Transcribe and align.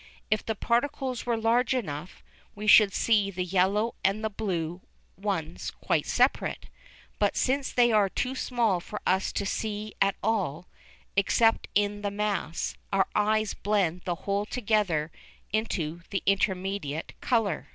If 0.31 0.43
the 0.43 0.55
particles 0.55 1.27
were 1.27 1.37
large 1.37 1.75
enough, 1.75 2.23
we 2.55 2.65
should 2.65 2.91
see 2.91 3.29
the 3.29 3.43
yellow 3.43 3.93
and 4.03 4.23
the 4.23 4.31
blue 4.31 4.81
ones 5.15 5.69
quite 5.69 6.07
separate, 6.07 6.65
but 7.19 7.37
since 7.37 7.71
they 7.71 7.91
are 7.91 8.09
too 8.09 8.33
small 8.33 8.79
for 8.79 8.99
us 9.05 9.31
to 9.33 9.45
see 9.45 9.93
at 10.01 10.15
all, 10.23 10.65
except 11.15 11.67
in 11.75 12.01
the 12.01 12.09
mass, 12.09 12.73
our 12.91 13.09
eyes 13.13 13.53
blend 13.53 14.01
the 14.05 14.15
whole 14.25 14.47
together 14.47 15.11
into 15.53 16.01
the 16.09 16.23
intermediate 16.25 17.13
colour. 17.21 17.69